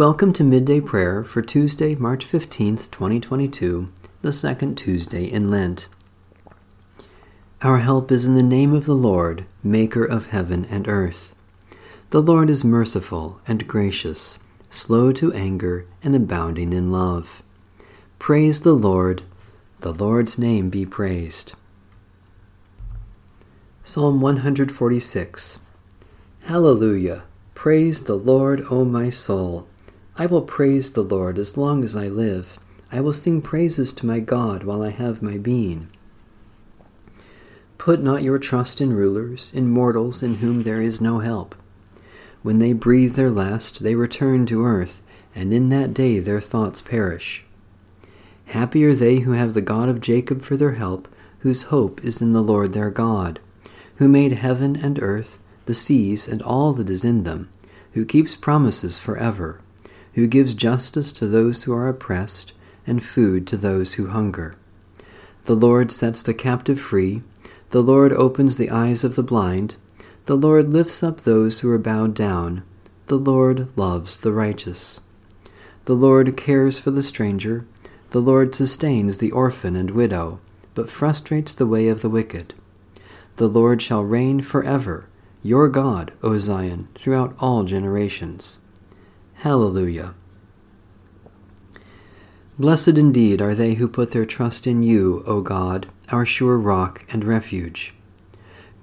[0.00, 3.92] Welcome to Midday Prayer for Tuesday, March 15th, 2022,
[4.22, 5.88] the second Tuesday in Lent.
[7.60, 11.34] Our help is in the name of the Lord, Maker of heaven and earth.
[12.08, 14.38] The Lord is merciful and gracious,
[14.70, 17.42] slow to anger, and abounding in love.
[18.18, 19.22] Praise the Lord.
[19.80, 21.52] The Lord's name be praised.
[23.82, 25.58] Psalm 146
[26.44, 27.24] Hallelujah!
[27.54, 29.68] Praise the Lord, O my soul.
[30.20, 32.58] I will praise the Lord as long as I live.
[32.92, 35.88] I will sing praises to my God while I have my being.
[37.78, 41.54] Put not your trust in rulers, in mortals in whom there is no help.
[42.42, 45.00] When they breathe their last, they return to earth,
[45.34, 47.42] and in that day their thoughts perish.
[48.44, 52.20] Happy are they who have the God of Jacob for their help, whose hope is
[52.20, 53.40] in the Lord their God,
[53.96, 57.48] who made heaven and earth, the seas, and all that is in them,
[57.92, 59.62] who keeps promises forever
[60.14, 62.52] who gives justice to those who are oppressed
[62.86, 64.56] and food to those who hunger.
[65.44, 67.22] The Lord sets the captive free.
[67.70, 69.76] The Lord opens the eyes of the blind.
[70.26, 72.62] The Lord lifts up those who are bowed down.
[73.06, 75.00] The Lord loves the righteous.
[75.86, 77.66] The Lord cares for the stranger.
[78.10, 80.40] The Lord sustains the orphan and widow,
[80.74, 82.54] but frustrates the way of the wicked.
[83.36, 85.06] The Lord shall reign forever,
[85.42, 88.58] your God, O Zion, throughout all generations.
[89.40, 90.12] Hallelujah.
[92.58, 97.06] Blessed indeed are they who put their trust in you, O God, our sure rock
[97.10, 97.94] and refuge.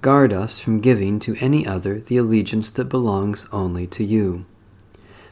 [0.00, 4.46] Guard us from giving to any other the allegiance that belongs only to you.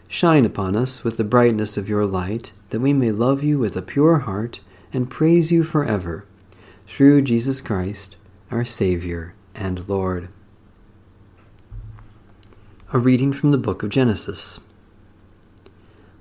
[0.07, 3.77] Shine upon us with the brightness of your light, that we may love you with
[3.77, 4.61] a pure heart
[4.93, 6.25] and praise you forever.
[6.87, 8.17] Through Jesus Christ,
[8.53, 10.29] our Savior and Lord.
[12.93, 14.61] A reading from the book of Genesis.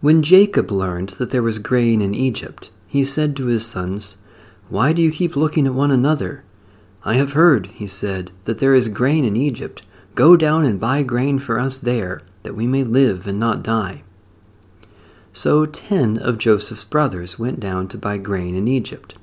[0.01, 4.17] When Jacob learned that there was grain in Egypt, he said to his sons,
[4.69, 6.43] Why do you keep looking at one another?
[7.03, 9.83] I have heard, he said, that there is grain in Egypt.
[10.15, 14.03] Go down and buy grain for us there, that we may live and not die.
[15.33, 19.15] So ten of Joseph's brothers went down to buy grain in Egypt.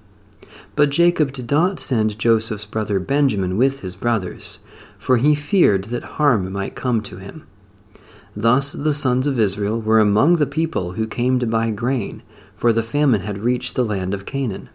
[0.76, 4.60] But Jacob did not send Joseph's brother Benjamin with his brothers,
[4.98, 7.46] for he feared that harm might come to him.
[8.34, 12.22] Thus the sons of Israel were among the people who came to buy grain,
[12.54, 14.70] for the famine had reached the land of Canaan.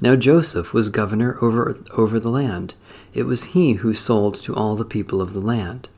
[0.00, 2.74] Now Joseph was governor over, over the land.
[3.14, 5.88] It was he who sold to all the people of the land.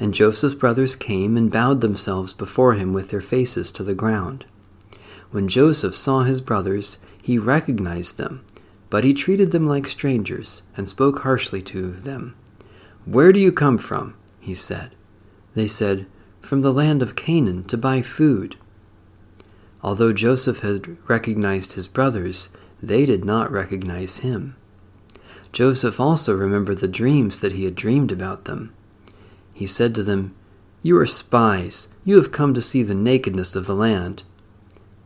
[0.00, 4.44] And Joseph's brothers came and bowed themselves before him with their faces to the ground.
[5.30, 8.44] When Joseph saw his brothers, he recognized them,
[8.88, 12.34] but he treated them like strangers and spoke harshly to them.
[13.04, 14.16] Where do you come from?
[14.40, 14.92] he said.
[15.54, 16.06] They said,
[16.40, 18.56] From the land of Canaan to buy food.
[19.82, 22.50] Although Joseph had recognized his brothers,
[22.82, 24.56] they did not recognize him.
[25.52, 28.72] Joseph also remembered the dreams that he had dreamed about them.
[29.52, 30.34] He said to them,
[30.82, 31.88] You are spies.
[32.04, 34.22] You have come to see the nakedness of the land.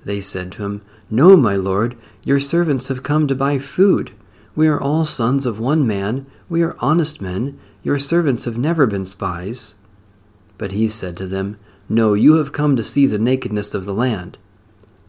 [0.05, 4.12] They said to him, No, my lord, your servants have come to buy food.
[4.55, 6.26] We are all sons of one man.
[6.49, 7.59] We are honest men.
[7.82, 9.75] Your servants have never been spies.
[10.59, 13.95] But he said to them, No, you have come to see the nakedness of the
[13.95, 14.39] land.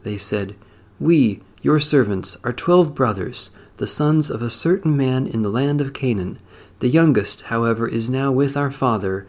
[0.04, 0.56] They said,
[1.00, 5.82] We, your servants, are twelve brothers, the sons of a certain man in the land
[5.82, 6.40] of Canaan.
[6.80, 9.28] The youngest, however, is now with our father,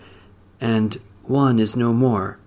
[0.61, 2.39] and one is no more.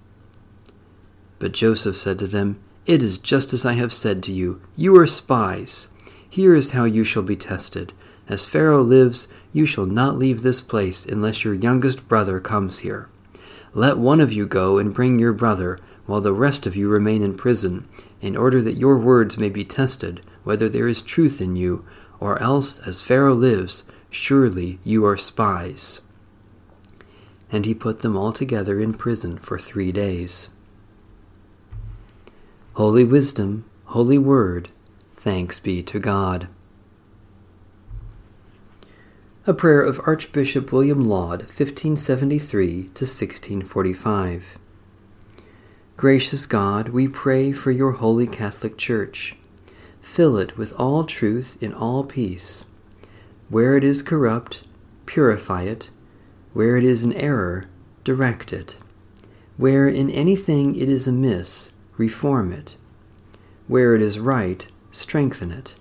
[1.39, 4.61] But Joseph said to them, It is just as I have said to you.
[4.75, 5.87] You are spies.
[6.29, 7.93] Here is how you shall be tested.
[8.27, 13.09] As Pharaoh lives, you shall not leave this place unless your youngest brother comes here.
[13.73, 17.21] Let one of you go and bring your brother, while the rest of you remain
[17.21, 17.87] in prison,
[18.21, 21.85] in order that your words may be tested, whether there is truth in you,
[22.19, 26.01] or else, as Pharaoh lives, surely you are spies.
[27.51, 30.49] And he put them all together in prison for three days.
[32.73, 34.71] Holy Wisdom, Holy Word,
[35.13, 36.47] thanks be to God.
[39.49, 44.59] A prayer of Archbishop William Laud, 1573 to 1645.
[45.97, 49.35] Gracious God, we pray for your holy Catholic Church.
[50.01, 52.65] Fill it with all truth in all peace.
[53.49, 54.65] Where it is corrupt,
[55.07, 55.89] purify it.
[56.53, 57.65] Where it is in error,
[58.03, 58.77] direct it.
[59.57, 62.77] Where in anything it is amiss, reform it.
[63.67, 65.73] Where it is right, strengthen it.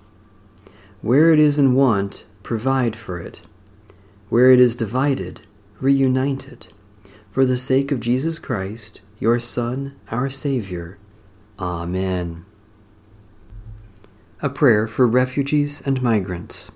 [1.03, 3.43] Where it is in want, provide for it.
[4.28, 5.40] Where it is divided,
[5.80, 6.69] reunite it.
[7.30, 10.98] For the sake of Jesus Christ, your Son, our Saviour.
[11.58, 12.44] Amen.
[14.40, 16.70] A prayer for refugees and migrants.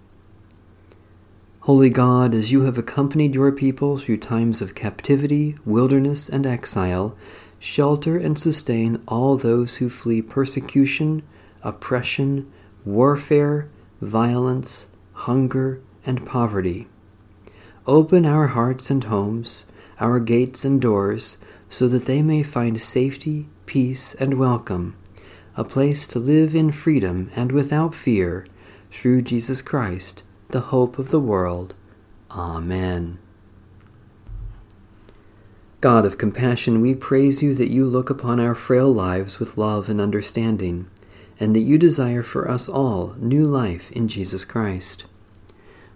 [1.60, 7.16] Holy God, as you have accompanied your people through times of captivity, wilderness, and exile,
[7.60, 11.22] shelter and sustain all those who flee persecution,
[11.62, 12.50] oppression,
[12.84, 13.68] warfare,
[14.00, 16.88] violence, hunger, and poverty.
[17.86, 19.66] Open our hearts and homes,
[19.98, 21.38] our gates and doors,
[21.68, 24.96] so that they may find safety, peace, and welcome,
[25.56, 28.46] a place to live in freedom and without fear,
[28.92, 31.74] through Jesus Christ, the hope of the world.
[32.30, 33.18] Amen.
[35.80, 39.88] God of compassion, we praise you that you look upon our frail lives with love
[39.88, 40.88] and understanding,
[41.40, 45.06] and that you desire for us all new life in Jesus Christ.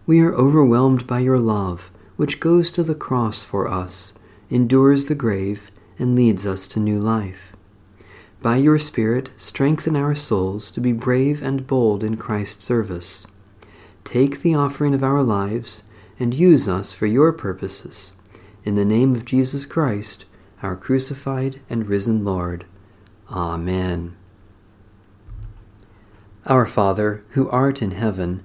[0.07, 4.15] We are overwhelmed by your love, which goes to the cross for us,
[4.49, 7.57] endures the grave, and leads us to new life.
[8.41, 13.27] By your Spirit, strengthen our souls to be brave and bold in Christ's service
[14.07, 15.83] take the offering of our lives
[16.19, 18.15] and use us for your purposes.
[18.65, 20.25] In the name of Jesus Christ,
[20.63, 22.65] our crucified and risen Lord.
[23.31, 24.17] Amen.
[26.47, 28.45] Our Father, who art in heaven,